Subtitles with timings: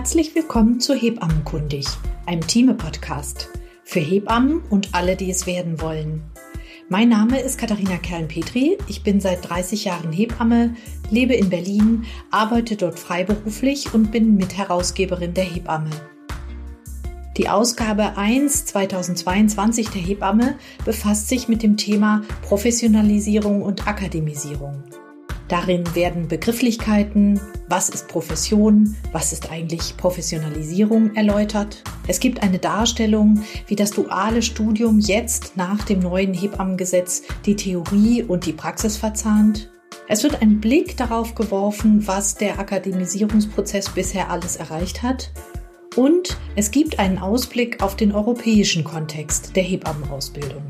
[0.00, 1.86] Herzlich willkommen zu Hebammenkundig,
[2.24, 3.50] einem Team-Podcast
[3.84, 6.22] für Hebammen und alle, die es werden wollen.
[6.88, 8.78] Mein Name ist Katharina Kern-Petri.
[8.88, 10.74] Ich bin seit 30 Jahren Hebamme,
[11.10, 15.90] lebe in Berlin, arbeite dort freiberuflich und bin Mitherausgeberin der Hebamme.
[17.36, 20.54] Die Ausgabe 1 2022 der Hebamme
[20.86, 24.82] befasst sich mit dem Thema Professionalisierung und Akademisierung.
[25.50, 31.82] Darin werden Begrifflichkeiten, was ist Profession, was ist eigentlich Professionalisierung erläutert.
[32.06, 38.22] Es gibt eine Darstellung, wie das duale Studium jetzt nach dem neuen Hebammengesetz die Theorie
[38.22, 39.72] und die Praxis verzahnt.
[40.06, 45.32] Es wird ein Blick darauf geworfen, was der Akademisierungsprozess bisher alles erreicht hat.
[45.96, 50.62] Und es gibt einen Ausblick auf den europäischen Kontext der Hebammenausbildung.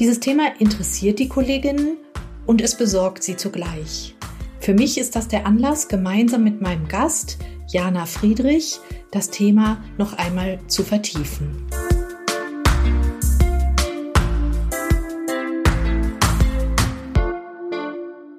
[0.00, 1.98] Dieses Thema interessiert die Kolleginnen
[2.46, 4.14] und es besorgt sie zugleich.
[4.60, 8.80] Für mich ist das der Anlass, gemeinsam mit meinem Gast, Jana Friedrich,
[9.10, 11.66] das Thema noch einmal zu vertiefen.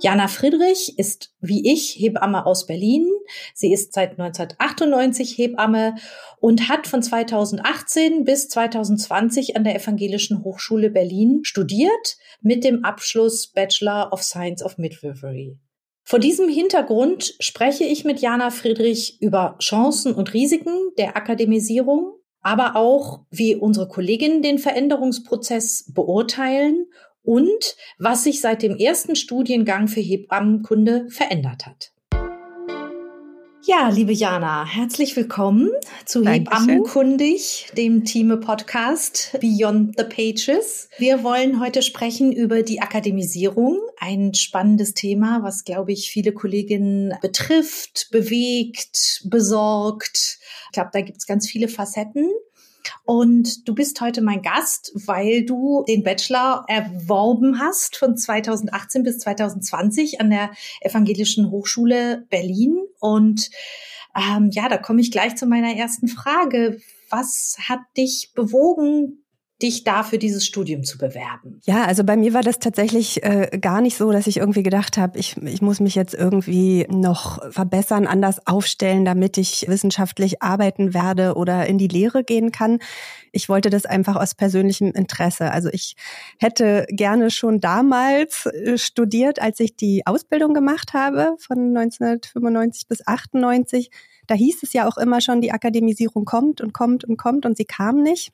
[0.08, 3.09] Jana Friedrich ist wie ich Hebamme aus Berlin.
[3.53, 5.95] Sie ist seit 1998 Hebamme
[6.39, 13.47] und hat von 2018 bis 2020 an der Evangelischen Hochschule Berlin studiert mit dem Abschluss
[13.47, 15.58] Bachelor of Science of Midwifery.
[16.05, 22.78] Vor diesem Hintergrund spreche ich mit Jana Friedrich über Chancen und Risiken der Akademisierung, aber
[22.78, 26.85] auch, wie unsere Kolleginnen den Veränderungsprozess beurteilen
[27.28, 31.92] und was sich seit dem ersten Studiengang für Hebammenkunde verändert hat.
[33.66, 35.69] Ja, liebe Jana, herzlich willkommen
[36.06, 36.45] zu Dankeschön.
[36.45, 40.88] Hebammenkundig, dem Team-Podcast Beyond the Pages.
[40.97, 47.13] Wir wollen heute sprechen über die Akademisierung, ein spannendes Thema, was, glaube ich, viele Kolleginnen
[47.22, 50.40] betrifft, bewegt, besorgt.
[50.68, 52.31] Ich glaube, da gibt es ganz viele Facetten.
[53.06, 59.20] Und du bist heute mein Gast, weil du den Bachelor erworben hast von 2018 bis
[59.20, 62.78] 2020 an der Evangelischen Hochschule Berlin.
[63.00, 63.50] Und
[64.16, 66.80] ähm, ja, da komme ich gleich zu meiner ersten Frage.
[67.09, 69.24] Was hat dich bewogen,
[69.62, 71.62] dich da für dieses Studium zu bewerben?
[71.66, 74.97] Ja, also bei mir war das tatsächlich äh, gar nicht so, dass ich irgendwie gedacht
[74.97, 80.94] habe, ich, ich muss mich jetzt irgendwie noch verbessern, anders aufstellen, damit ich wissenschaftlich arbeiten
[80.94, 82.79] werde oder in die Lehre gehen kann.
[83.31, 85.51] Ich wollte das einfach aus persönlichem Interesse.
[85.51, 85.96] Also ich
[86.38, 93.07] hätte gerne schon damals äh, studiert, als ich die Ausbildung gemacht habe von 1995 bis
[93.07, 93.90] 98.
[94.28, 97.57] Da hieß es ja auch immer schon, die Akademisierung kommt und kommt und kommt und
[97.57, 98.34] sie kam nicht.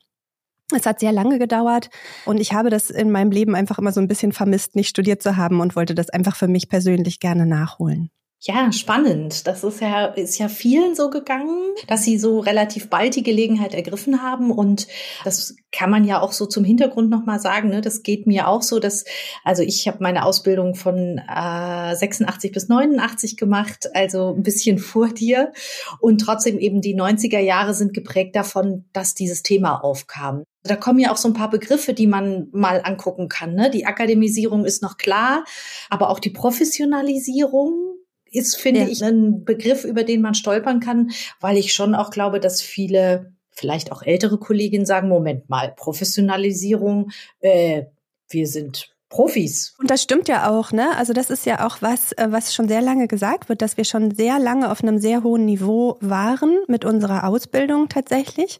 [0.76, 1.90] Es hat sehr lange gedauert
[2.26, 5.22] und ich habe das in meinem Leben einfach immer so ein bisschen vermisst, nicht studiert
[5.22, 8.10] zu haben und wollte das einfach für mich persönlich gerne nachholen.
[8.46, 9.48] Ja, spannend.
[9.48, 13.74] Das ist ja, ist ja vielen so gegangen, dass sie so relativ bald die Gelegenheit
[13.74, 14.52] ergriffen haben.
[14.52, 14.86] Und
[15.24, 17.70] das kann man ja auch so zum Hintergrund nochmal sagen.
[17.70, 17.80] Ne?
[17.80, 19.06] Das geht mir auch so, dass,
[19.46, 25.08] also ich habe meine Ausbildung von äh, 86 bis 89 gemacht, also ein bisschen vor
[25.08, 25.54] dir.
[26.02, 30.44] Und trotzdem eben die 90er Jahre sind geprägt davon, dass dieses Thema aufkam.
[30.64, 33.56] Da kommen ja auch so ein paar Begriffe, die man mal angucken kann.
[33.56, 33.72] Ne?
[33.72, 35.46] Die Akademisierung ist noch klar,
[35.90, 37.93] aber auch die Professionalisierung
[38.34, 38.88] ist, finde ja.
[38.88, 43.34] ich, ein Begriff, über den man stolpern kann, weil ich schon auch glaube, dass viele,
[43.52, 47.84] vielleicht auch ältere Kolleginnen sagen, Moment mal, Professionalisierung, äh,
[48.30, 49.76] wir sind Profis.
[49.78, 50.98] Und das stimmt ja auch, ne?
[50.98, 53.86] Also das ist ja auch was, äh, was schon sehr lange gesagt wird, dass wir
[53.86, 58.60] schon sehr lange auf einem sehr hohen Niveau waren mit unserer Ausbildung tatsächlich.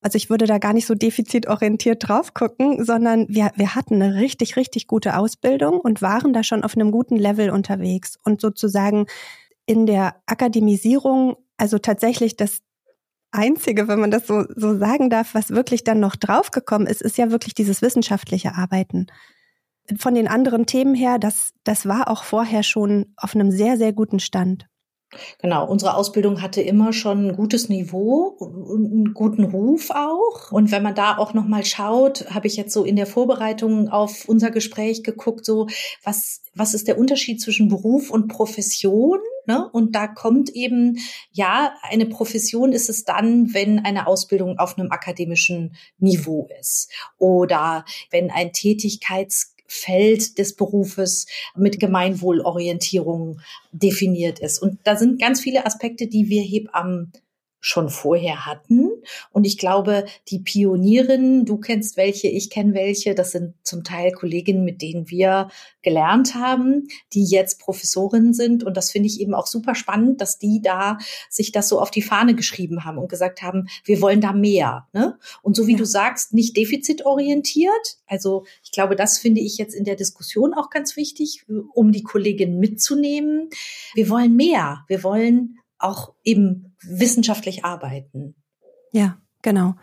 [0.00, 4.14] Also ich würde da gar nicht so defizitorientiert drauf gucken, sondern wir, wir hatten eine
[4.14, 8.16] richtig, richtig gute Ausbildung und waren da schon auf einem guten Level unterwegs.
[8.22, 9.06] Und sozusagen
[9.66, 12.60] in der Akademisierung, also tatsächlich das
[13.32, 17.18] Einzige, wenn man das so, so sagen darf, was wirklich dann noch draufgekommen ist, ist
[17.18, 19.06] ja wirklich dieses wissenschaftliche Arbeiten.
[19.98, 23.92] Von den anderen Themen her, das, das war auch vorher schon auf einem sehr, sehr
[23.92, 24.66] guten Stand.
[25.40, 30.52] Genau, unsere Ausbildung hatte immer schon ein gutes Niveau und einen guten Ruf auch.
[30.52, 33.88] Und wenn man da auch noch mal schaut, habe ich jetzt so in der Vorbereitung
[33.88, 35.66] auf unser Gespräch geguckt, so
[36.04, 39.18] was was ist der Unterschied zwischen Beruf und Profession?
[39.46, 39.66] Ne?
[39.72, 40.98] Und da kommt eben,
[41.30, 47.84] ja, eine Profession ist es dann, wenn eine Ausbildung auf einem akademischen Niveau ist oder
[48.10, 54.58] wenn ein Tätigkeits Feld des Berufes mit Gemeinwohlorientierung definiert ist.
[54.60, 57.12] Und da sind ganz viele Aspekte, die wir Hebammen
[57.60, 58.90] schon vorher hatten.
[59.30, 64.12] Und ich glaube, die Pionierinnen, du kennst welche, ich kenne welche, das sind zum Teil
[64.12, 65.48] Kolleginnen, mit denen wir
[65.82, 68.62] gelernt haben, die jetzt Professorinnen sind.
[68.62, 71.90] Und das finde ich eben auch super spannend, dass die da sich das so auf
[71.90, 74.86] die Fahne geschrieben haben und gesagt haben, wir wollen da mehr.
[74.92, 75.18] Ne?
[75.42, 75.78] Und so wie ja.
[75.78, 77.98] du sagst, nicht defizitorientiert.
[78.06, 81.44] Also ich glaube, das finde ich jetzt in der Diskussion auch ganz wichtig,
[81.74, 83.48] um die Kolleginnen mitzunehmen.
[83.94, 84.84] Wir wollen mehr.
[84.88, 88.34] Wir wollen auch eben wissenschaftlich arbeiten.
[88.92, 89.74] Ja, genau.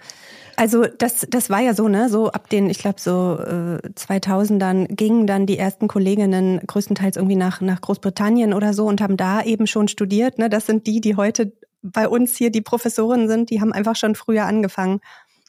[0.57, 2.09] Also das, das war ja so, ne?
[2.09, 7.35] So ab den, ich glaube so äh, 2000ern gingen dann die ersten Kolleginnen größtenteils irgendwie
[7.35, 10.37] nach nach Großbritannien oder so und haben da eben schon studiert.
[10.37, 10.49] Ne?
[10.49, 13.49] Das sind die, die heute bei uns hier die Professoren sind.
[13.49, 15.01] Die haben einfach schon früher angefangen.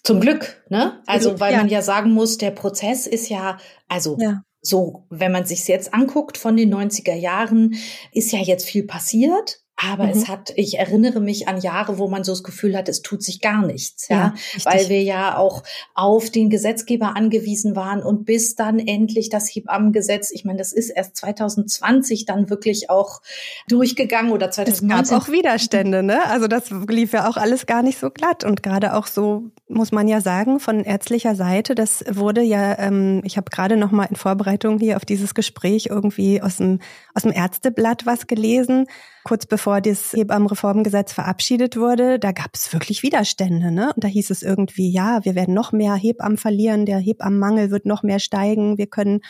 [0.03, 1.01] Zum Glück, ne?
[1.07, 1.59] Also weil ja.
[1.59, 3.59] man ja sagen muss, der Prozess ist ja,
[3.89, 4.43] also ja.
[4.61, 7.75] so, wenn man sich jetzt anguckt von den 90er Jahren,
[8.13, 9.61] ist ja jetzt viel passiert.
[9.77, 10.11] Aber mhm.
[10.11, 13.23] es hat, ich erinnere mich an Jahre, wo man so das Gefühl hat, es tut
[13.23, 15.63] sich gar nichts, ja, ja weil wir ja auch
[15.95, 20.89] auf den Gesetzgeber angewiesen waren und bis dann endlich das Hebammengesetz, ich meine, das ist
[20.89, 23.21] erst 2020 dann wirklich auch
[23.69, 25.05] durchgegangen oder 2019.
[25.05, 26.25] Es gab auch Widerstände, ne?
[26.27, 29.93] Also das lief ja auch alles gar nicht so glatt und gerade auch so muss
[29.93, 34.05] man ja sagen von ärztlicher Seite, das wurde ja, ähm, ich habe gerade noch mal
[34.05, 36.79] in Vorbereitung hier auf dieses Gespräch irgendwie aus dem
[37.13, 38.87] aus dem Ärzteblatt was gelesen
[39.27, 43.71] kurz bevor das Hebammenreformgesetz verabschiedet wurde, da gab es wirklich Widerstände.
[43.71, 43.93] Ne?
[43.95, 47.87] Und da hieß es irgendwie, ja, wir werden noch mehr Hebammen verlieren, der Hebammenmangel wird
[47.87, 49.21] noch mehr steigen, wir können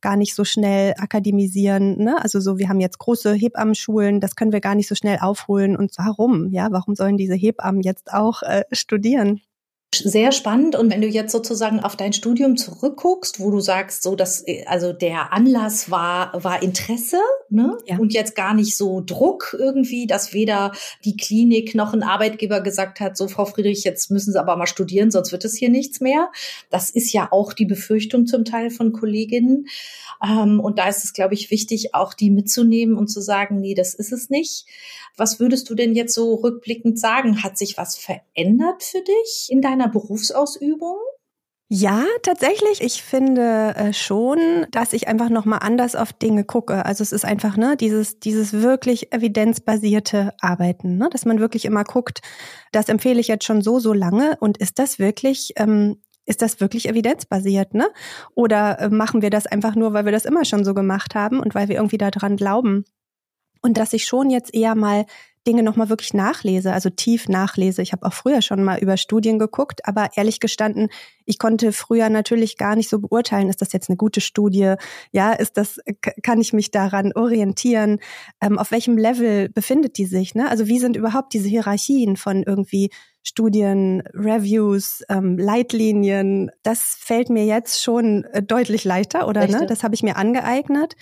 [0.00, 1.98] gar nicht so schnell akademisieren.
[1.98, 2.20] Ne?
[2.22, 5.76] Also so, wir haben jetzt große Hebammenschulen, das können wir gar nicht so schnell aufholen.
[5.76, 6.50] Und warum?
[6.50, 9.40] Ja, warum sollen diese Hebammen jetzt auch äh, studieren?
[9.98, 10.76] Sehr spannend.
[10.76, 14.92] Und wenn du jetzt sozusagen auf dein Studium zurückguckst, wo du sagst, so dass also
[14.92, 17.18] der Anlass war war Interesse,
[17.50, 17.78] ne?
[17.86, 17.98] Ja.
[17.98, 20.72] Und jetzt gar nicht so Druck irgendwie, dass weder
[21.04, 24.66] die Klinik noch ein Arbeitgeber gesagt hat, so Frau Friedrich, jetzt müssen Sie aber mal
[24.66, 26.30] studieren, sonst wird es hier nichts mehr.
[26.70, 29.66] Das ist ja auch die Befürchtung zum Teil von Kolleginnen.
[30.22, 33.74] Ähm, und da ist es, glaube ich, wichtig, auch die mitzunehmen und zu sagen, nee,
[33.74, 34.66] das ist es nicht.
[35.16, 37.42] Was würdest du denn jetzt so rückblickend sagen?
[37.42, 40.98] Hat sich was verändert für dich in deiner Berufsausübung?
[41.70, 42.82] Ja, tatsächlich.
[42.82, 46.84] Ich finde äh, schon, dass ich einfach noch mal anders auf Dinge gucke.
[46.84, 51.08] Also es ist einfach ne dieses dieses wirklich evidenzbasierte Arbeiten, ne?
[51.10, 52.20] dass man wirklich immer guckt.
[52.70, 56.60] Das empfehle ich jetzt schon so so lange und ist das wirklich ähm, ist das
[56.60, 57.88] wirklich evidenzbasiert, ne?
[58.34, 61.40] Oder äh, machen wir das einfach nur, weil wir das immer schon so gemacht haben
[61.40, 62.84] und weil wir irgendwie daran glauben?
[63.62, 65.06] Und dass ich schon jetzt eher mal
[65.46, 67.82] Dinge nochmal wirklich nachlese, also tief nachlese.
[67.82, 70.88] Ich habe auch früher schon mal über Studien geguckt, aber ehrlich gestanden,
[71.26, 74.74] ich konnte früher natürlich gar nicht so beurteilen, ist das jetzt eine gute Studie?
[75.12, 75.80] Ja, ist das,
[76.22, 78.00] kann ich mich daran orientieren?
[78.40, 80.34] Ähm, auf welchem Level befindet die sich?
[80.34, 80.48] Ne?
[80.48, 82.90] Also wie sind überhaupt diese Hierarchien von irgendwie
[83.24, 86.50] Studien, Reviews, ähm, Leitlinien?
[86.62, 89.46] Das fällt mir jetzt schon äh, deutlich leichter, oder?
[89.48, 89.66] Ne?
[89.66, 90.94] Das habe ich mir angeeignet.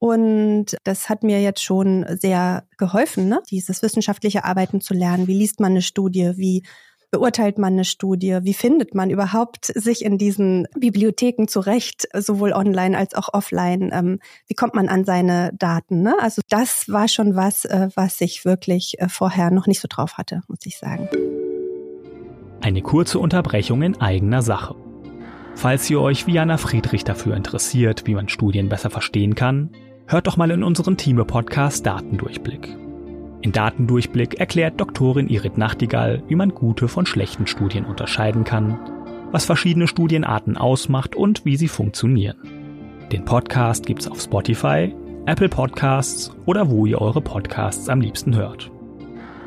[0.00, 3.42] Und das hat mir jetzt schon sehr geholfen, ne?
[3.50, 5.26] dieses wissenschaftliche Arbeiten zu lernen.
[5.26, 6.32] Wie liest man eine Studie?
[6.36, 6.62] Wie
[7.10, 8.38] beurteilt man eine Studie?
[8.42, 13.90] Wie findet man überhaupt sich in diesen Bibliotheken zurecht, sowohl online als auch offline?
[13.92, 16.02] Ähm, wie kommt man an seine Daten?
[16.02, 16.14] Ne?
[16.20, 20.18] Also das war schon was, äh, was ich wirklich äh, vorher noch nicht so drauf
[20.18, 21.08] hatte, muss ich sagen.
[22.60, 24.74] Eine kurze Unterbrechung in eigener Sache.
[25.54, 29.70] Falls ihr euch wie Jana Friedrich dafür interessiert, wie man Studien besser verstehen kann,
[30.10, 32.76] Hört doch mal in unseren Thieme-Podcast Datendurchblick.
[33.42, 38.76] In Datendurchblick erklärt Doktorin Irit Nachtigall, wie man gute von schlechten Studien unterscheiden kann,
[39.30, 42.38] was verschiedene Studienarten ausmacht und wie sie funktionieren.
[43.12, 44.92] Den Podcast gibt's auf Spotify,
[45.26, 48.68] Apple Podcasts oder wo ihr eure Podcasts am liebsten hört.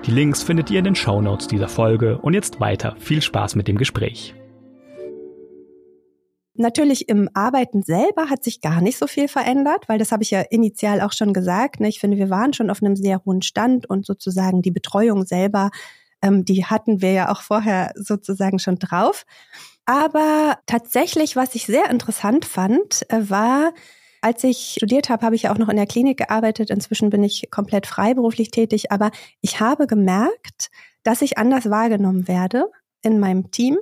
[0.06, 2.98] Die Links findet ihr in den Shownotes dieser Folge und jetzt weiter.
[3.00, 4.36] Viel Spaß mit dem Gespräch.
[6.56, 10.32] Natürlich im Arbeiten selber hat sich gar nicht so viel verändert, weil das habe ich
[10.32, 11.80] ja initial auch schon gesagt.
[11.80, 11.88] Ne?
[11.88, 15.72] Ich finde, wir waren schon auf einem sehr hohen Stand und sozusagen die Betreuung selber,
[16.22, 19.26] ähm, die hatten wir ja auch vorher sozusagen schon drauf.
[19.86, 23.72] Aber tatsächlich, was ich sehr interessant fand, äh, war,
[24.24, 26.70] als ich studiert habe, habe ich ja auch noch in der Klinik gearbeitet.
[26.70, 29.12] Inzwischen bin ich komplett freiberuflich tätig, aber
[29.42, 30.70] ich habe gemerkt,
[31.04, 32.70] dass ich anders wahrgenommen werde
[33.02, 33.78] in meinem Team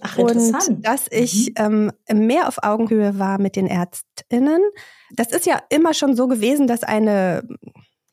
[0.00, 0.68] Ach, interessant.
[0.68, 1.92] Und dass ich mhm.
[2.08, 4.62] ähm, mehr auf Augenhöhe war mit den ÄrztInnen.
[5.12, 7.46] Das ist ja immer schon so gewesen, dass eine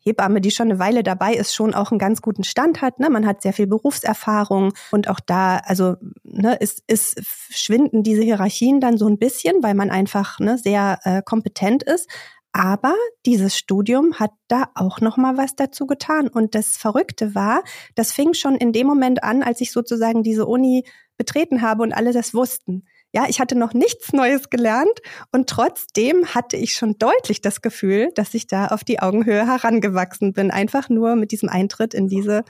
[0.07, 2.99] Hebamme, die schon eine Weile dabei ist, schon auch einen ganz guten Stand hat.
[2.99, 3.09] Ne?
[3.09, 8.79] Man hat sehr viel Berufserfahrung und auch da, also ne, ist, ist schwinden diese Hierarchien
[8.79, 12.09] dann so ein bisschen, weil man einfach ne, sehr äh, kompetent ist.
[12.53, 12.95] Aber
[13.25, 16.27] dieses Studium hat da auch noch mal was dazu getan.
[16.27, 20.45] Und das Verrückte war, das fing schon in dem Moment an, als ich sozusagen diese
[20.47, 20.83] Uni
[21.17, 22.85] betreten habe und alle das wussten.
[23.17, 28.11] Ja, ich hatte noch nichts Neues gelernt und trotzdem hatte ich schon deutlich das Gefühl,
[28.13, 30.51] dass ich da auf die Augenhöhe herangewachsen bin.
[30.51, 32.43] Einfach nur mit diesem Eintritt in diese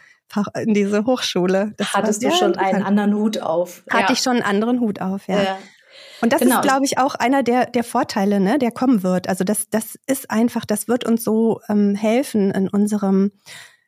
[0.55, 1.73] in diese Hochschule.
[1.77, 3.83] Das Hattest du schon einen anderen Hut auf?
[3.89, 4.11] Hatte ja.
[4.11, 5.41] ich schon einen anderen Hut auf, ja.
[5.41, 5.57] ja.
[6.19, 6.55] Und das genau.
[6.55, 9.29] ist, glaube ich, auch einer der, der Vorteile, ne, der kommen wird.
[9.29, 13.31] Also das, das ist einfach, das wird uns so ähm, helfen in unserem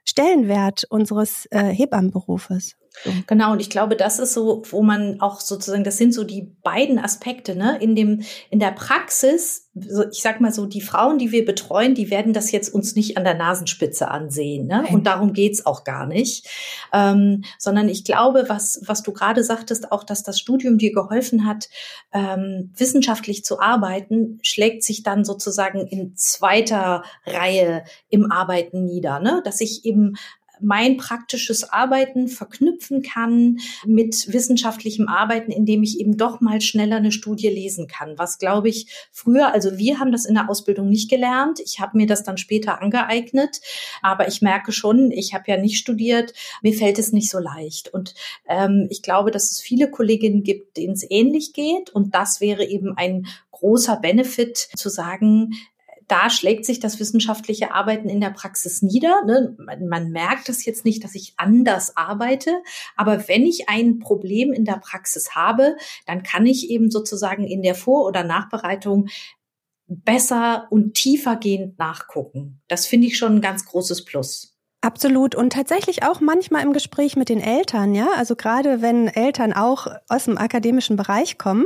[0.05, 2.77] Stellenwert unseres äh, Hebammenberufes.
[3.27, 6.53] Genau, und ich glaube, das ist so, wo man auch sozusagen, das sind so die
[6.63, 7.77] beiden Aspekte, ne?
[7.79, 11.95] In dem, in der Praxis, so, ich sag mal so, die Frauen, die wir betreuen,
[11.95, 14.85] die werden das jetzt uns nicht an der Nasenspitze ansehen, ne?
[14.91, 16.47] Und darum geht's auch gar nicht.
[16.91, 21.45] Ähm, sondern ich glaube, was, was du gerade sagtest, auch, dass das Studium dir geholfen
[21.45, 21.69] hat,
[22.11, 29.41] ähm, wissenschaftlich zu arbeiten, schlägt sich dann sozusagen in zweiter Reihe im Arbeiten nieder, ne?
[29.45, 30.15] Dass ich eben
[30.61, 37.11] mein praktisches Arbeiten verknüpfen kann mit wissenschaftlichem Arbeiten, indem ich eben doch mal schneller eine
[37.11, 38.17] Studie lesen kann.
[38.17, 41.59] Was glaube ich früher, also wir haben das in der Ausbildung nicht gelernt.
[41.59, 43.61] Ich habe mir das dann später angeeignet,
[44.01, 47.93] aber ich merke schon, ich habe ja nicht studiert, mir fällt es nicht so leicht.
[47.93, 48.13] Und
[48.47, 51.89] ähm, ich glaube, dass es viele Kolleginnen gibt, denen es ähnlich geht.
[51.89, 55.51] Und das wäre eben ein großer Benefit zu sagen,
[56.09, 59.23] da schlägt sich das wissenschaftliche Arbeiten in der Praxis nieder.
[59.25, 59.55] Ne?
[59.57, 62.51] Man, man, merkt das jetzt nicht, dass ich anders arbeite,
[62.97, 67.61] aber wenn ich ein Problem in der Praxis habe, dann kann ich eben sozusagen in
[67.61, 69.07] der Vor- oder Nachbereitung
[69.87, 72.61] besser und tiefergehend nachgucken.
[72.67, 74.48] Das finde ich schon ein ganz großes Plus.
[74.81, 78.07] Absolut und tatsächlich auch manchmal im Gespräch mit den Eltern, ja.
[78.15, 81.65] Also gerade wenn Eltern auch aus dem akademischen Bereich kommen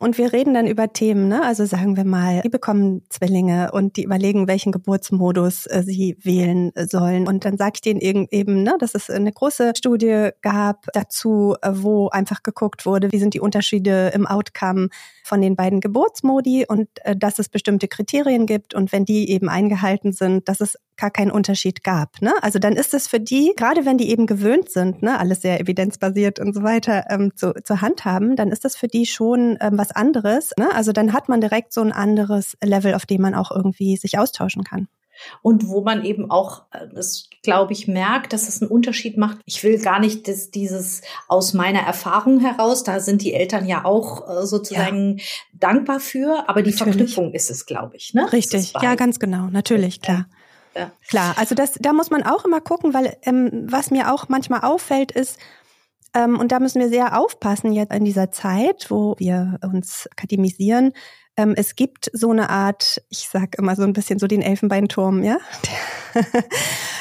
[0.00, 1.42] und wir reden dann über Themen, ne?
[1.44, 6.72] Also sagen wir mal, die bekommen Zwillinge und die überlegen, welchen Geburtsmodus äh, sie wählen
[6.74, 7.28] sollen.
[7.28, 11.70] Und dann sage ich denen eben, ne, dass es eine große Studie gab dazu, äh,
[11.70, 14.88] wo einfach geguckt wurde, wie sind die Unterschiede im Outcome
[15.22, 19.50] von den beiden Geburtsmodi und äh, dass es bestimmte Kriterien gibt und wenn die eben
[19.50, 22.20] eingehalten sind, dass es gar keinen Unterschied gab.
[22.22, 22.32] Ne?
[22.42, 25.60] Also dann ist es für die, gerade wenn die eben gewöhnt sind, ne, alles sehr
[25.60, 29.78] evidenzbasiert und so weiter ähm, zu, zu handhaben, dann ist das für die schon ähm,
[29.78, 30.52] was anderes.
[30.58, 30.68] Ne?
[30.74, 34.18] Also dann hat man direkt so ein anderes Level, auf dem man auch irgendwie sich
[34.18, 34.88] austauschen kann
[35.42, 39.38] und wo man eben auch, äh, das glaube ich, merkt, dass es einen Unterschied macht.
[39.44, 43.84] Ich will gar nicht dass dieses aus meiner Erfahrung heraus, da sind die Eltern ja
[43.84, 45.24] auch äh, sozusagen ja.
[45.52, 46.94] dankbar für, aber die natürlich.
[46.96, 48.14] Verknüpfung ist es, glaube ich.
[48.14, 48.32] Ne?
[48.32, 50.26] Richtig, ja, ganz genau, natürlich, klar.
[50.30, 50.36] Ja.
[50.74, 50.90] Ja.
[51.08, 54.60] Klar, also das, da muss man auch immer gucken, weil ähm, was mir auch manchmal
[54.60, 55.38] auffällt, ist,
[56.14, 60.92] ähm, und da müssen wir sehr aufpassen jetzt in dieser Zeit, wo wir uns akademisieren,
[61.36, 65.22] ähm, es gibt so eine Art, ich sag immer so ein bisschen so den Elfenbeinturm,
[65.22, 65.38] ja,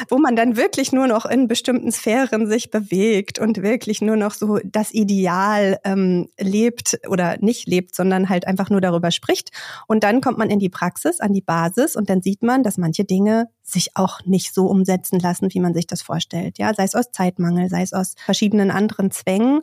[0.09, 4.33] wo man dann wirklich nur noch in bestimmten Sphären sich bewegt und wirklich nur noch
[4.33, 9.51] so das Ideal ähm, lebt oder nicht lebt, sondern halt einfach nur darüber spricht.
[9.87, 12.77] Und dann kommt man in die Praxis, an die Basis und dann sieht man, dass
[12.77, 16.57] manche Dinge sich auch nicht so umsetzen lassen, wie man sich das vorstellt.
[16.57, 19.61] Ja, sei es aus Zeitmangel, sei es aus verschiedenen anderen Zwängen.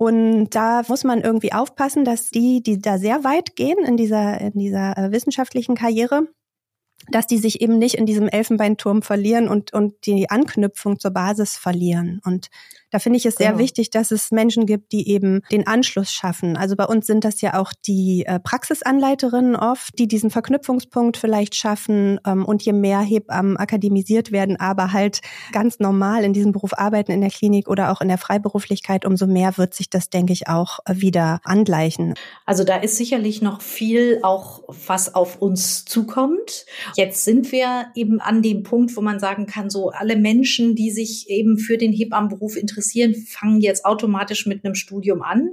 [0.00, 4.40] Und da muss man irgendwie aufpassen, dass die, die da sehr weit gehen in dieser,
[4.40, 6.26] in dieser äh, wissenschaftlichen Karriere,
[7.10, 11.58] dass die sich eben nicht in diesem Elfenbeinturm verlieren und, und die Anknüpfung zur Basis
[11.58, 12.22] verlieren.
[12.24, 12.48] Und
[12.90, 13.60] da finde ich es sehr genau.
[13.60, 16.56] wichtig, dass es Menschen gibt, die eben den Anschluss schaffen.
[16.56, 21.54] Also bei uns sind das ja auch die äh, Praxisanleiterinnen oft, die diesen Verknüpfungspunkt vielleicht
[21.54, 22.20] schaffen.
[22.26, 25.20] Ähm, und je mehr Hebammen akademisiert werden, aber halt
[25.52, 29.26] ganz normal in diesem Beruf arbeiten in der Klinik oder auch in der Freiberuflichkeit, umso
[29.26, 32.14] mehr wird sich das, denke ich, auch äh, wieder angleichen.
[32.44, 36.66] Also da ist sicherlich noch viel auch, was auf uns zukommt.
[36.96, 40.90] Jetzt sind wir eben an dem Punkt, wo man sagen kann, so alle Menschen, die
[40.90, 45.50] sich eben für den Hebammenberuf interessieren, interessieren, fangen jetzt automatisch mit einem Studium an.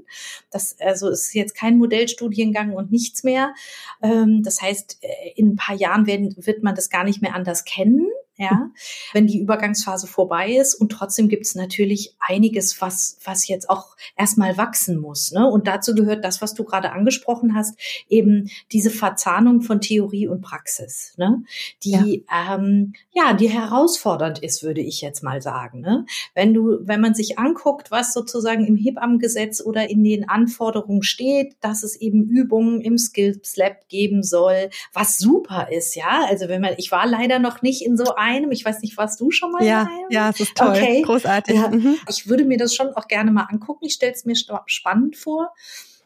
[0.50, 3.54] Das also ist jetzt kein Modellstudiengang und nichts mehr.
[4.02, 7.36] Ähm, das heißt, äh, in ein paar Jahren werden, wird man das gar nicht mehr
[7.36, 8.70] anders kennen ja,
[9.13, 10.75] wenn die Übergangsphase vorbei ist.
[10.75, 15.32] Und trotzdem gibt es natürlich einiges, was, was jetzt auch erstmal wachsen muss.
[15.32, 15.50] Ne?
[15.50, 17.77] Und dazu gehört das, was du gerade angesprochen hast,
[18.10, 21.44] eben diese Verzahnung von Theorie und Praxis, ne?
[21.84, 22.56] die ja.
[22.56, 25.82] Ähm, ja, die herausfordernd ist, würde ich jetzt mal sagen.
[25.82, 26.06] Ne?
[26.36, 31.56] Wenn du, wenn man sich anguckt, was sozusagen im Hebammengesetz oder in den Anforderungen steht,
[31.62, 36.25] dass es eben Übungen im Skills Lab geben soll, was super ist, ja.
[36.29, 38.52] Also wenn man, ich war leider noch nicht in so einem einem.
[38.52, 40.08] Ich weiß nicht, warst du schon mal ja, in einem?
[40.10, 40.70] Ja, es ist toll.
[40.70, 41.02] Okay.
[41.02, 41.56] Großartig.
[41.56, 41.70] Ja.
[41.70, 41.98] Mhm.
[42.10, 43.86] Ich würde mir das schon auch gerne mal angucken.
[43.86, 45.54] Ich stelle es mir spannend vor.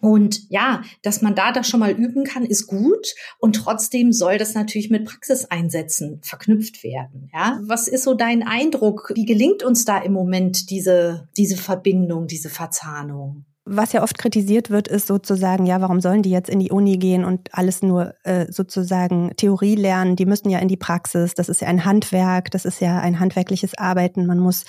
[0.01, 3.13] Und ja, dass man da das schon mal üben kann, ist gut.
[3.37, 7.29] Und trotzdem soll das natürlich mit Praxiseinsätzen verknüpft werden.
[7.31, 9.11] Ja, was ist so dein Eindruck?
[9.13, 13.45] Wie gelingt uns da im Moment diese, diese Verbindung, diese Verzahnung?
[13.65, 16.97] Was ja oft kritisiert wird, ist sozusagen, ja, warum sollen die jetzt in die Uni
[16.97, 20.15] gehen und alles nur äh, sozusagen Theorie lernen?
[20.15, 21.35] Die müssen ja in die Praxis.
[21.35, 24.25] Das ist ja ein Handwerk, das ist ja ein handwerkliches Arbeiten.
[24.25, 24.65] Man muss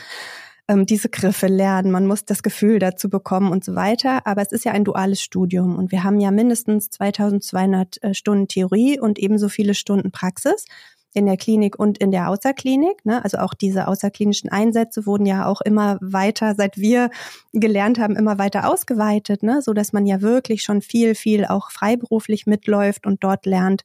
[0.68, 4.26] ähm, diese Griffe lernen, man muss das Gefühl dazu bekommen und so weiter.
[4.26, 8.46] Aber es ist ja ein duales Studium und wir haben ja mindestens 2200 äh, Stunden
[8.46, 10.66] Theorie und ebenso viele Stunden Praxis
[11.14, 13.04] in der Klinik und in der Außerklinik.
[13.04, 13.22] Ne?
[13.22, 17.10] Also auch diese außerklinischen Einsätze wurden ja auch immer weiter, seit wir
[17.52, 19.60] gelernt haben, immer weiter ausgeweitet, ne?
[19.62, 23.82] so dass man ja wirklich schon viel, viel auch freiberuflich mitläuft und dort lernt.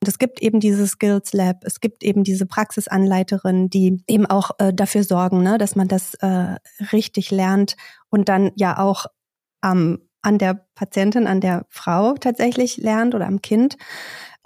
[0.00, 4.50] Und es gibt eben dieses Skills Lab, es gibt eben diese Praxisanleiterinnen, die eben auch
[4.58, 6.56] äh, dafür sorgen, ne, dass man das äh,
[6.92, 7.76] richtig lernt
[8.10, 9.06] und dann ja auch
[9.62, 13.76] am an der Patientin, an der Frau tatsächlich lernt oder am Kind.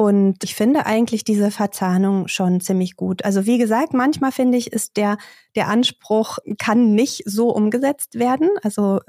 [0.01, 3.25] Und ich finde eigentlich diese Verzahnung schon ziemlich gut.
[3.25, 5.19] Also wie gesagt, manchmal finde ich, ist der,
[5.57, 8.49] der Anspruch kann nicht so umgesetzt werden.
[8.63, 9.01] Also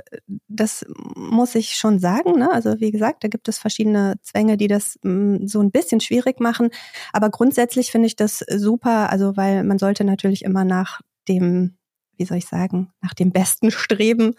[0.48, 0.84] das
[1.16, 2.40] muss ich schon sagen.
[2.40, 2.52] Ne?
[2.52, 6.40] Also wie gesagt, da gibt es verschiedene Zwänge, die das mm, so ein bisschen schwierig
[6.40, 6.70] machen.
[7.14, 9.12] Aber grundsätzlich finde ich das super.
[9.12, 11.78] Also weil man sollte natürlich immer nach dem
[12.20, 14.36] wie soll ich sagen, nach dem Besten streben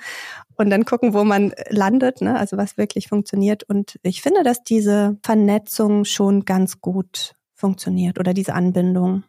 [0.56, 2.38] und dann gucken, wo man landet, ne?
[2.38, 3.64] also was wirklich funktioniert.
[3.64, 9.24] Und ich finde, dass diese Vernetzung schon ganz gut funktioniert oder diese Anbindung.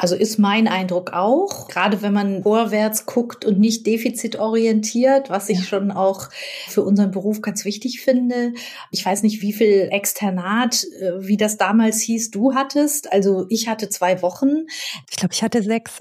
[0.00, 5.58] Also ist mein Eindruck auch, gerade wenn man vorwärts guckt und nicht defizitorientiert, was ich
[5.58, 5.64] ja.
[5.64, 6.28] schon auch
[6.68, 8.52] für unseren Beruf ganz wichtig finde.
[8.92, 13.12] Ich weiß nicht, wie viel Externat, äh, wie das damals hieß, du hattest.
[13.12, 14.66] Also ich hatte zwei Wochen.
[15.10, 15.98] Ich glaube, ich hatte sechs.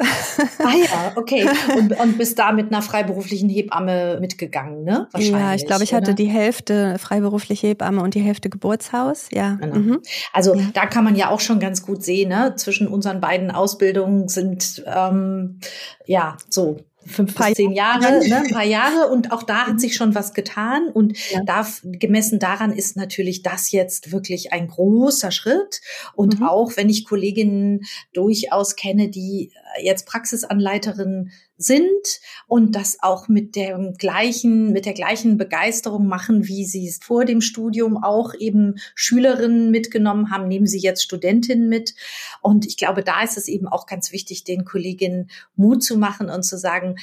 [0.60, 1.48] Ah ja, okay.
[1.78, 5.08] Und, und bist da mit einer freiberuflichen Hebamme mitgegangen, ne?
[5.12, 5.42] Wahrscheinlich.
[5.42, 9.28] Ja, ich glaube, ich hatte die Hälfte freiberufliche Hebamme und die Hälfte Geburtshaus.
[9.32, 9.56] Ja.
[9.56, 9.76] Genau.
[9.76, 10.02] Mhm.
[10.34, 10.66] Also ja.
[10.74, 12.54] da kann man ja auch schon ganz gut sehen, ne?
[12.56, 15.60] Zwischen unseren beiden Ausbildungen Ausbildung sind ähm,
[16.06, 19.10] ja so fünf bis zehn Jahre, ne, ein paar Jahre.
[19.10, 20.90] Und auch da hat sich schon was getan.
[20.90, 21.42] Und ja.
[21.46, 25.82] darf, gemessen daran ist natürlich das jetzt wirklich ein großer Schritt.
[26.16, 26.48] Und mhm.
[26.48, 33.78] auch wenn ich Kolleginnen durchaus kenne, die jetzt Praxisanleiterin sind und das auch mit der
[33.98, 39.72] gleichen, mit der gleichen Begeisterung machen, wie sie es vor dem Studium auch eben Schülerinnen
[39.72, 41.96] mitgenommen haben, nehmen sie jetzt Studentinnen mit.
[42.42, 46.30] Und ich glaube, da ist es eben auch ganz wichtig, den Kolleginnen Mut zu machen
[46.30, 46.96] und zu sagen,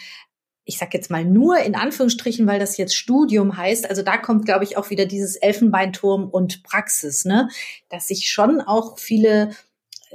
[0.65, 3.89] ich sage jetzt mal nur in Anführungsstrichen, weil das jetzt Studium heißt.
[3.89, 7.49] Also da kommt, glaube ich, auch wieder dieses Elfenbeinturm und Praxis, ne?
[7.91, 9.51] Dass sich schon auch viele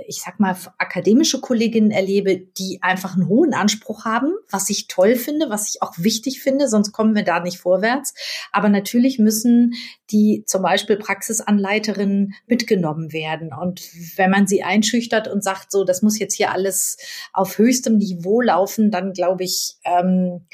[0.07, 5.15] ich sag mal, akademische Kolleginnen erlebe, die einfach einen hohen Anspruch haben, was ich toll
[5.15, 8.13] finde, was ich auch wichtig finde, sonst kommen wir da nicht vorwärts.
[8.51, 9.73] Aber natürlich müssen
[10.11, 13.53] die zum Beispiel Praxisanleiterinnen mitgenommen werden.
[13.53, 13.81] Und
[14.15, 16.97] wenn man sie einschüchtert und sagt, so, das muss jetzt hier alles
[17.33, 20.45] auf höchstem Niveau laufen, dann glaube ich, ähm,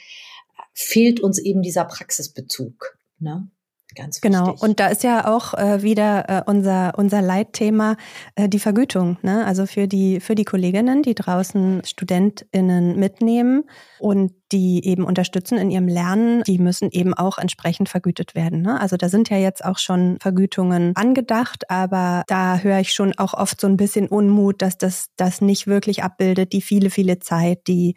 [0.73, 2.97] fehlt uns eben dieser Praxisbezug.
[3.19, 3.49] Ne?
[3.95, 4.47] Ganz genau.
[4.47, 4.61] wichtig.
[4.61, 4.69] Genau.
[4.69, 7.95] Und da ist ja auch äh, wieder äh, unser, unser Leitthema
[8.35, 9.17] äh, die Vergütung.
[9.21, 9.45] Ne?
[9.45, 13.63] Also für die, für die Kolleginnen, die draußen StudentInnen mitnehmen
[13.99, 18.61] und die eben unterstützen in ihrem Lernen, die müssen eben auch entsprechend vergütet werden.
[18.61, 18.79] Ne?
[18.79, 23.33] Also da sind ja jetzt auch schon Vergütungen angedacht, aber da höre ich schon auch
[23.33, 27.67] oft so ein bisschen Unmut, dass das das nicht wirklich abbildet, die viele, viele Zeit,
[27.67, 27.95] die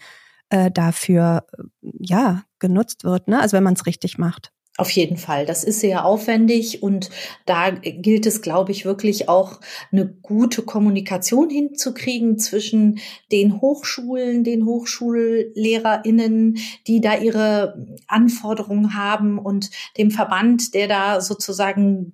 [0.51, 1.45] äh, dafür
[1.83, 3.29] ja genutzt wird.
[3.29, 3.41] Ne?
[3.41, 4.53] Also wenn man es richtig macht.
[4.81, 5.45] Auf jeden Fall.
[5.45, 7.11] Das ist sehr aufwendig und
[7.47, 9.59] da gilt es, glaube ich, wirklich auch
[9.91, 13.01] eine gute Kommunikation hinzukriegen zwischen
[13.33, 22.13] den Hochschulen, den Hochschullehrerinnen, die da ihre Anforderungen haben und dem Verband, der da sozusagen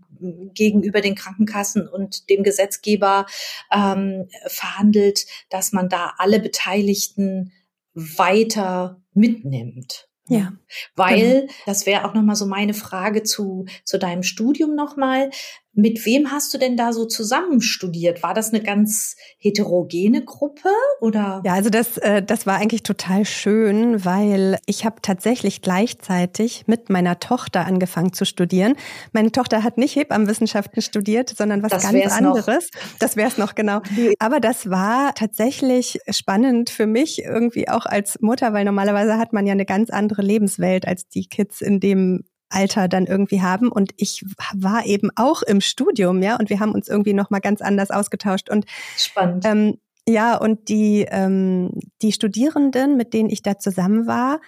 [0.54, 3.26] gegenüber den Krankenkassen und dem Gesetzgeber
[3.70, 7.52] ähm, verhandelt, dass man da alle Beteiligten
[7.92, 10.08] weiter mitnimmt.
[10.28, 10.52] Ja.
[10.96, 11.52] Weil, genau.
[11.66, 15.30] das wäre auch nochmal so meine Frage zu, zu deinem Studium nochmal.
[15.76, 18.22] Mit wem hast du denn da so zusammen studiert?
[18.22, 20.68] War das eine ganz heterogene Gruppe
[21.00, 21.42] oder?
[21.44, 26.90] Ja, also das, äh, das war eigentlich total schön, weil ich habe tatsächlich gleichzeitig mit
[26.90, 28.76] meiner Tochter angefangen zu studieren.
[29.12, 32.70] Meine Tochter hat nicht Hebammenwissenschaften studiert, sondern was das ganz anderes.
[32.72, 32.98] Noch.
[33.00, 33.80] Das wäre es noch genau.
[34.20, 39.44] Aber das war tatsächlich spannend für mich irgendwie auch als Mutter, weil normalerweise hat man
[39.44, 42.22] ja eine ganz andere Lebenswelt als die Kids in dem
[42.54, 43.70] Alter dann irgendwie haben.
[43.70, 47.60] Und ich war eben auch im Studium, ja, und wir haben uns irgendwie nochmal ganz
[47.60, 48.50] anders ausgetauscht.
[48.50, 49.44] Und spannend.
[49.46, 51.70] Ähm, ja, und die, ähm,
[52.02, 54.40] die Studierenden, mit denen ich da zusammen war,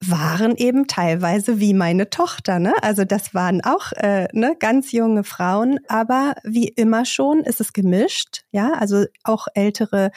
[0.00, 2.58] waren eben teilweise wie meine Tochter.
[2.58, 2.74] Ne?
[2.82, 7.72] Also das waren auch äh, ne, ganz junge Frauen, aber wie immer schon ist es
[7.72, 8.42] gemischt.
[8.50, 10.10] Ja, also auch ältere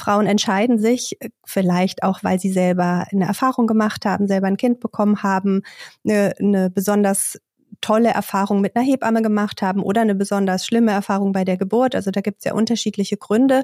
[0.00, 4.80] Frauen entscheiden sich, vielleicht auch, weil sie selber eine Erfahrung gemacht haben, selber ein Kind
[4.80, 5.62] bekommen haben,
[6.04, 7.38] eine, eine besonders
[7.80, 11.94] tolle Erfahrung mit einer Hebamme gemacht haben oder eine besonders schlimme Erfahrung bei der Geburt.
[11.94, 13.62] Also da gibt es ja unterschiedliche Gründe.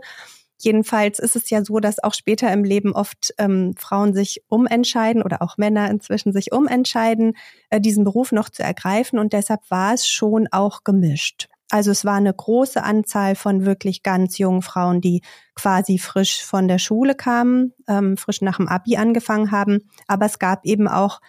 [0.58, 5.22] Jedenfalls ist es ja so, dass auch später im Leben oft ähm, Frauen sich umentscheiden
[5.22, 7.34] oder auch Männer inzwischen sich umentscheiden,
[7.68, 9.18] äh, diesen Beruf noch zu ergreifen.
[9.18, 11.48] Und deshalb war es schon auch gemischt.
[11.70, 15.22] Also es war eine große Anzahl von wirklich ganz jungen Frauen, die
[15.54, 19.90] quasi frisch von der Schule kamen, ähm, frisch nach dem Abi angefangen haben.
[20.06, 21.20] Aber es gab eben auch,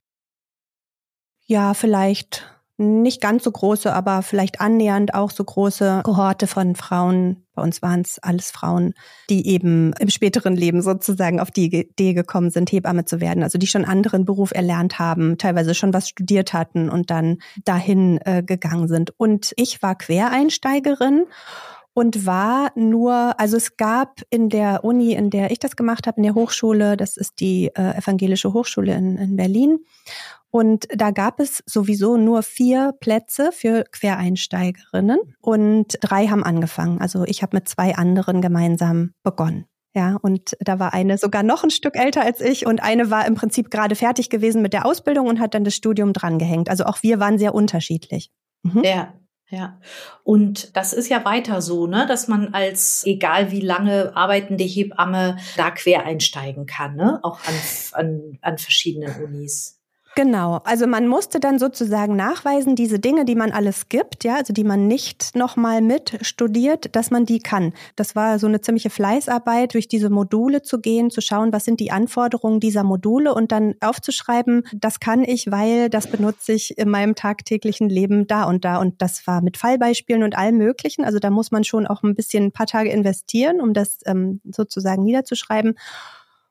[1.45, 7.43] ja, vielleicht nicht ganz so große, aber vielleicht annähernd auch so große Kohorte von Frauen.
[7.55, 8.93] Bei uns waren es alles Frauen,
[9.29, 13.41] die eben im späteren Leben sozusagen auf die Idee gekommen sind, Hebamme zu werden.
[13.41, 18.19] Also die schon anderen Beruf erlernt haben, teilweise schon was studiert hatten und dann dahin
[18.25, 19.11] äh, gegangen sind.
[19.17, 21.25] Und ich war Quereinsteigerin
[21.97, 26.17] und war nur, also es gab in der Uni, in der ich das gemacht habe,
[26.17, 29.79] in der Hochschule, das ist die äh, Evangelische Hochschule in, in Berlin.
[30.49, 36.99] Und da gab es sowieso nur vier Plätze für Quereinsteigerinnen und drei haben angefangen.
[37.01, 39.65] Also ich habe mit zwei anderen gemeinsam begonnen.
[39.93, 43.25] Ja, und da war eine sogar noch ein Stück älter als ich und eine war
[43.25, 46.69] im Prinzip gerade fertig gewesen mit der Ausbildung und hat dann das Studium drangehängt.
[46.69, 48.29] Also auch wir waren sehr unterschiedlich.
[48.61, 48.83] Mhm.
[48.83, 49.13] Ja,
[49.49, 49.79] ja,
[50.23, 55.37] und das ist ja weiter so, ne, dass man als egal wie lange arbeitende Hebamme
[55.55, 57.53] da quer einsteigen kann, ne, auch an,
[57.93, 59.76] an, an verschiedenen Unis.
[60.17, 64.51] Genau, also man musste dann sozusagen nachweisen, diese Dinge, die man alles gibt, ja, also
[64.51, 67.71] die man nicht nochmal mit studiert, dass man die kann.
[67.95, 71.79] Das war so eine ziemliche Fleißarbeit, durch diese Module zu gehen, zu schauen, was sind
[71.79, 76.89] die Anforderungen dieser Module und dann aufzuschreiben, das kann ich, weil das benutze ich in
[76.89, 78.77] meinem tagtäglichen Leben da und da.
[78.77, 81.05] Und das war mit Fallbeispielen und allem Möglichen.
[81.05, 84.41] Also da muss man schon auch ein bisschen ein paar Tage investieren, um das ähm,
[84.49, 85.75] sozusagen niederzuschreiben.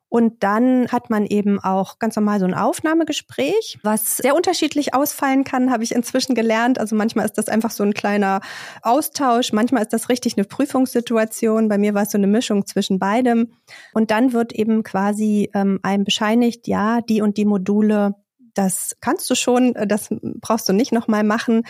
[0.09, 5.42] Und dann hat man eben auch ganz normal so ein Aufnahmegespräch, was sehr unterschiedlich ausfallen
[5.42, 6.79] kann, habe ich inzwischen gelernt.
[6.79, 8.40] Also manchmal ist das einfach so ein kleiner
[8.83, 11.69] Austausch, manchmal ist das richtig eine Prüfungssituation.
[11.69, 13.53] Bei mir war es so eine Mischung zwischen beidem.
[13.95, 18.14] Und dann wird eben quasi ähm, einem bescheinigt, ja, die und die Module
[18.57, 20.09] das kannst du schon, äh, das
[20.40, 21.62] brauchst du nicht nochmal machen.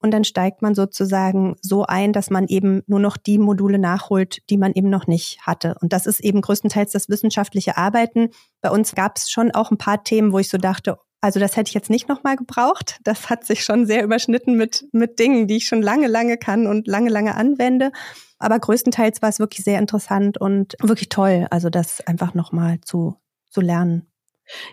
[0.00, 4.38] Und dann steigt man sozusagen so ein, dass man eben nur noch die Module nachholt,
[4.50, 5.76] die man eben noch nicht hatte.
[5.80, 8.30] Und das ist eben größtenteils das wissenschaftliche Arbeiten.
[8.60, 11.56] Bei uns gab es schon auch ein paar Themen, wo ich so dachte, also das
[11.56, 12.98] hätte ich jetzt nicht nochmal gebraucht.
[13.04, 16.66] Das hat sich schon sehr überschnitten mit, mit Dingen, die ich schon lange, lange kann
[16.66, 17.92] und lange, lange anwende.
[18.40, 23.14] Aber größtenteils war es wirklich sehr interessant und wirklich toll, also das einfach nochmal zu,
[23.50, 24.11] zu lernen.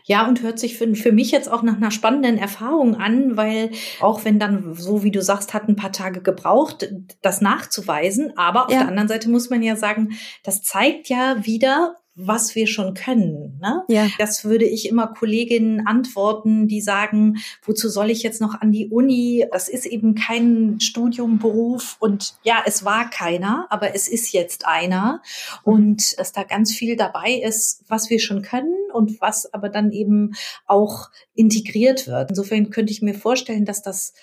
[0.03, 3.71] Ja, und hört sich für, für mich jetzt auch nach einer spannenden Erfahrung an, weil
[4.01, 6.89] auch wenn dann, so wie du sagst, hat ein paar Tage gebraucht,
[7.21, 8.33] das nachzuweisen.
[8.37, 8.79] Aber auf ja.
[8.79, 13.57] der anderen Seite muss man ja sagen, das zeigt ja wieder, was wir schon können.
[13.61, 13.83] Ne?
[13.87, 14.07] Ja.
[14.17, 18.89] Das würde ich immer Kolleginnen antworten, die sagen, wozu soll ich jetzt noch an die
[18.89, 19.45] Uni?
[19.51, 25.21] Das ist eben kein Studiumberuf und ja, es war keiner, aber es ist jetzt einer
[25.65, 25.73] mhm.
[25.73, 29.91] und dass da ganz viel dabei ist, was wir schon können und was aber dann
[29.91, 30.33] eben
[30.65, 32.31] auch integriert wird.
[32.31, 34.13] Insofern könnte ich mir vorstellen, dass das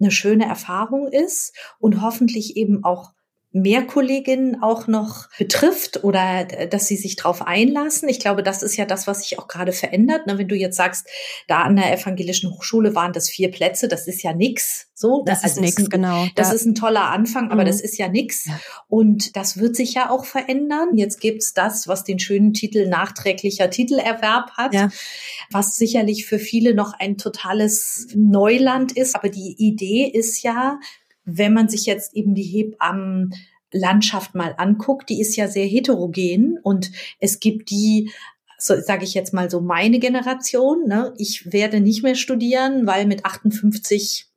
[0.00, 3.13] eine schöne Erfahrung ist und hoffentlich eben auch
[3.54, 8.08] mehr Kolleginnen auch noch betrifft oder äh, dass sie sich darauf einlassen.
[8.08, 10.26] Ich glaube, das ist ja das, was sich auch gerade verändert.
[10.26, 10.36] Ne?
[10.38, 11.06] Wenn du jetzt sagst,
[11.46, 14.88] da an der evangelischen Hochschule waren das vier Plätze, das ist ja nix.
[14.92, 16.26] So, das, das ist also nix, genau.
[16.34, 17.66] Das da ist ein toller Anfang, aber mhm.
[17.66, 18.46] das ist ja nix.
[18.46, 18.60] Ja.
[18.88, 20.96] Und das wird sich ja auch verändern.
[20.96, 24.88] Jetzt gibt's das, was den schönen Titel nachträglicher Titelerwerb hat, ja.
[25.50, 29.14] was sicherlich für viele noch ein totales Neuland ist.
[29.14, 30.80] Aber die Idee ist ja,
[31.24, 36.90] wenn man sich jetzt eben die Hebammenlandschaft mal anguckt, die ist ja sehr heterogen und
[37.20, 38.10] es gibt die
[38.56, 40.86] so sage ich jetzt mal so meine Generation.
[40.86, 41.12] Ne?
[41.18, 44.30] Ich werde nicht mehr studieren, weil mit 58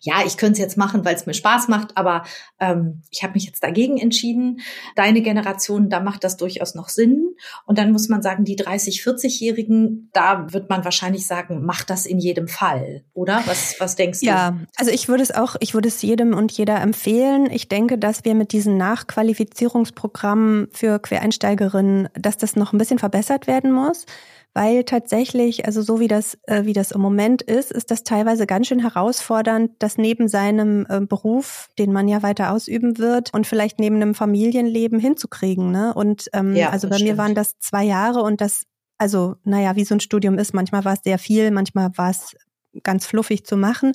[0.00, 2.24] ja, ich könnte es jetzt machen, weil es mir Spaß macht, aber
[2.58, 4.60] ähm, ich habe mich jetzt dagegen entschieden.
[4.96, 7.34] Deine Generation, da macht das durchaus noch Sinn.
[7.66, 12.06] Und dann muss man sagen, die 30, 40-Jährigen, da wird man wahrscheinlich sagen, macht das
[12.06, 13.42] in jedem Fall, oder?
[13.46, 14.26] Was, was denkst du?
[14.26, 17.48] Ja, also ich würde es auch, ich würde es jedem und jeder empfehlen.
[17.50, 23.46] Ich denke, dass wir mit diesen Nachqualifizierungsprogrammen für Quereinsteigerinnen, dass das noch ein bisschen verbessert
[23.46, 24.06] werden muss
[24.54, 28.46] weil tatsächlich, also so wie das, äh, wie das im Moment ist, ist das teilweise
[28.46, 33.46] ganz schön herausfordernd, das neben seinem äh, Beruf, den man ja weiter ausüben wird, und
[33.46, 35.70] vielleicht neben einem Familienleben hinzukriegen.
[35.70, 35.94] Ne?
[35.94, 37.10] Und ähm, ja, also bei stimmt.
[37.10, 38.64] mir waren das zwei Jahre und das
[38.98, 40.52] Also, naja, wie so ein Studium ist.
[40.52, 42.36] Manchmal war es sehr viel, manchmal war es
[42.82, 43.92] ganz fluffig zu machen.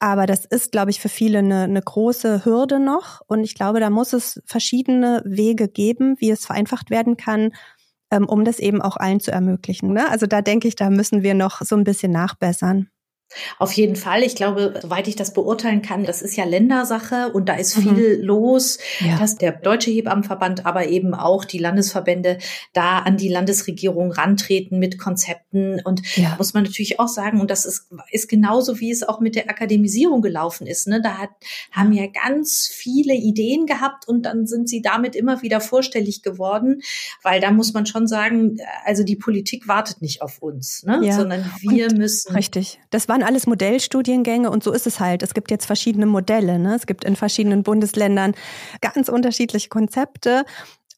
[0.00, 3.20] Aber das ist, glaube ich, für viele eine, eine große Hürde noch.
[3.26, 7.52] Und ich glaube, da muss es verschiedene Wege geben, wie es vereinfacht werden kann,
[8.22, 9.92] um das eben auch allen zu ermöglichen.
[9.92, 10.08] Ne?
[10.08, 12.88] Also da denke ich, da müssen wir noch so ein bisschen nachbessern.
[13.58, 14.22] Auf jeden Fall.
[14.22, 17.82] Ich glaube, soweit ich das beurteilen kann, das ist ja Ländersache und da ist mhm.
[17.82, 18.24] viel mhm.
[18.24, 19.18] los, ja.
[19.18, 22.38] dass der Deutsche Hebammenverband, aber eben auch die Landesverbände
[22.72, 25.80] da an die Landesregierung rantreten mit Konzepten.
[25.84, 26.34] Und ja.
[26.38, 29.48] muss man natürlich auch sagen, und das ist, ist genauso, wie es auch mit der
[29.50, 30.86] Akademisierung gelaufen ist.
[30.86, 31.00] Ne?
[31.02, 31.30] Da hat,
[31.72, 36.82] haben ja ganz viele Ideen gehabt und dann sind sie damit immer wieder vorstellig geworden,
[37.22, 41.00] weil da muss man schon sagen, also die Politik wartet nicht auf uns, ne?
[41.02, 41.14] Ja.
[41.14, 42.34] sondern wir und müssen.
[42.34, 42.80] Richtig.
[42.90, 45.22] Das waren alles Modellstudiengänge und so ist es halt.
[45.22, 46.58] Es gibt jetzt verschiedene Modelle.
[46.58, 46.74] Ne?
[46.74, 48.34] Es gibt in verschiedenen Bundesländern
[48.80, 50.44] ganz unterschiedliche Konzepte.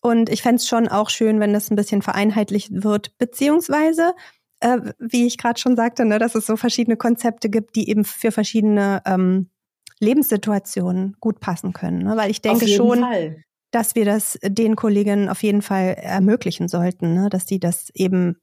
[0.00, 4.14] Und ich fände es schon auch schön, wenn das ein bisschen vereinheitlicht wird, beziehungsweise,
[4.60, 8.04] äh, wie ich gerade schon sagte, ne, dass es so verschiedene Konzepte gibt, die eben
[8.04, 9.50] für verschiedene ähm,
[9.98, 12.04] Lebenssituationen gut passen können.
[12.04, 12.16] Ne?
[12.16, 13.42] Weil ich denke schon, Fall.
[13.70, 17.28] dass wir das den Kolleginnen auf jeden Fall ermöglichen sollten, ne?
[17.28, 18.36] dass die das eben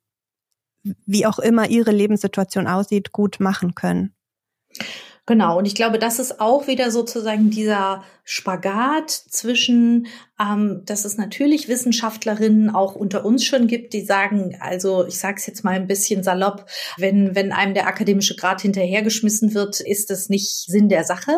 [0.83, 4.13] wie auch immer ihre Lebenssituation aussieht, gut machen können.
[5.25, 10.07] Genau, und ich glaube, das ist auch wieder sozusagen dieser Spagat zwischen,
[10.39, 15.35] ähm, dass es natürlich Wissenschaftlerinnen auch unter uns schon gibt, die sagen, also ich sage
[15.37, 16.65] es jetzt mal ein bisschen salopp,
[16.97, 21.33] wenn, wenn einem der akademische Grad hinterhergeschmissen wird, ist das nicht Sinn der Sache.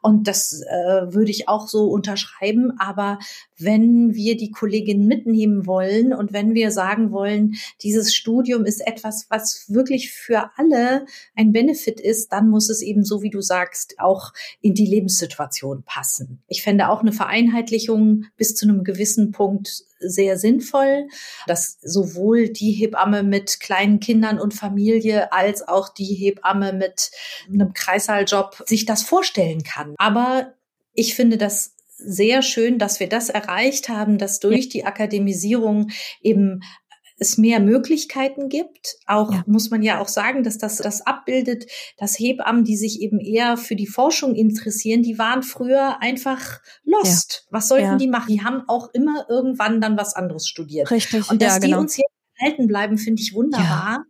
[0.00, 2.72] Und das äh, würde ich auch so unterschreiben.
[2.78, 3.18] Aber
[3.58, 9.26] wenn wir die Kolleginnen mitnehmen wollen und wenn wir sagen wollen, dieses Studium ist etwas,
[9.28, 11.06] was wirklich für alle
[11.36, 15.82] ein Benefit ist, dann muss es eben so, wie du sagst, auch in die Lebenssituation
[15.84, 16.11] passen.
[16.48, 21.08] Ich fände auch eine Vereinheitlichung bis zu einem gewissen Punkt sehr sinnvoll,
[21.46, 27.10] dass sowohl die Hebamme mit kleinen Kindern und Familie als auch die Hebamme mit
[27.48, 29.94] einem Kreissaaljob sich das vorstellen kann.
[29.98, 30.54] Aber
[30.94, 36.62] ich finde das sehr schön, dass wir das erreicht haben, dass durch die Akademisierung eben
[37.18, 38.96] es mehr Möglichkeiten gibt.
[39.06, 39.44] Auch ja.
[39.46, 41.66] muss man ja auch sagen, dass das das abbildet,
[41.98, 47.44] dass Hebammen, die sich eben eher für die Forschung interessieren, die waren früher einfach lost.
[47.46, 47.58] Ja.
[47.58, 47.96] Was sollten ja.
[47.96, 48.28] die machen?
[48.28, 50.90] Die haben auch immer irgendwann dann was anderes studiert.
[50.90, 51.30] Richtig.
[51.30, 51.76] Und dass genau.
[51.76, 54.04] die uns jetzt erhalten bleiben, finde ich wunderbar.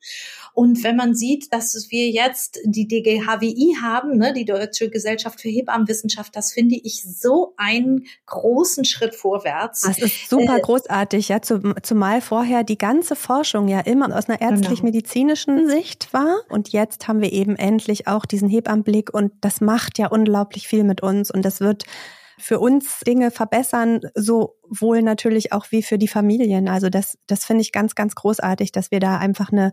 [0.54, 5.48] Und wenn man sieht, dass wir jetzt die DGHWI haben, ne, die Deutsche Gesellschaft für
[5.48, 9.80] Hebammenwissenschaft, das finde ich so einen großen Schritt vorwärts.
[9.80, 14.40] Das ist super äh, großartig, ja, zumal vorher die ganze Forschung ja immer aus einer
[14.40, 15.70] ärztlich-medizinischen genau.
[15.70, 16.42] Sicht war.
[16.50, 20.84] Und jetzt haben wir eben endlich auch diesen Hebammenblick und das macht ja unglaublich viel
[20.84, 21.84] mit uns und das wird
[22.42, 26.68] für uns Dinge verbessern, sowohl natürlich auch wie für die Familien.
[26.68, 29.72] Also das, das finde ich ganz, ganz großartig, dass wir da einfach eine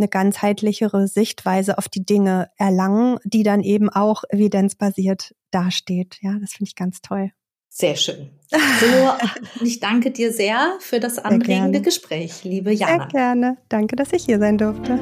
[0.00, 6.18] eine ganzheitlichere Sichtweise auf die Dinge erlangen, die dann eben auch evidenzbasiert dasteht.
[6.22, 7.30] Ja, das finde ich ganz toll.
[7.68, 8.30] Sehr schön.
[8.80, 12.96] So, ich danke dir sehr für das anregende Gespräch, liebe Jana.
[12.96, 13.56] Sehr gerne.
[13.68, 14.98] Danke, dass ich hier sein durfte.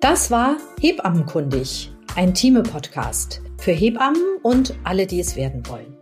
[0.00, 5.96] Das war Hebammenkundig, ein Teame-Podcast für Hebammen und alle, die es werden wollen.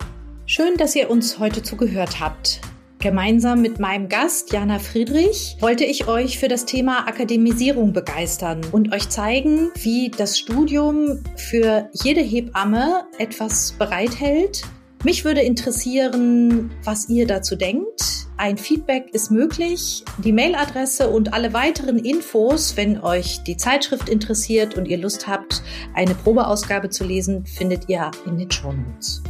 [0.44, 2.60] Schön, dass ihr uns heute zugehört habt.
[2.98, 8.92] Gemeinsam mit meinem Gast Jana Friedrich wollte ich euch für das Thema Akademisierung begeistern und
[8.92, 14.62] euch zeigen, wie das Studium für jede Hebamme etwas bereithält.
[15.04, 18.28] Mich würde interessieren, was ihr dazu denkt.
[18.36, 20.04] Ein Feedback ist möglich.
[20.18, 25.62] Die Mailadresse und alle weiteren Infos, wenn euch die Zeitschrift interessiert und ihr Lust habt,
[25.94, 29.22] eine Probeausgabe zu lesen, findet ihr in den Show Notes.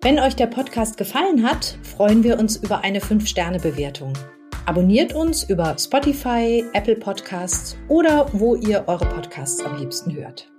[0.00, 4.14] Wenn euch der Podcast gefallen hat, freuen wir uns über eine 5-Sterne-Bewertung.
[4.64, 10.53] Abonniert uns über Spotify, Apple Podcasts oder wo ihr eure Podcasts am liebsten hört.